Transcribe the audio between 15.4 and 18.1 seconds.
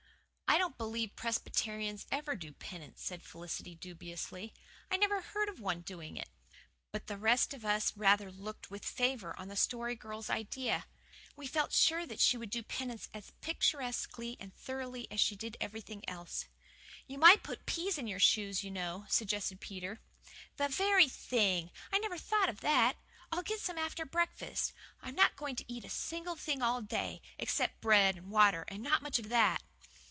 everything else. "You might put peas in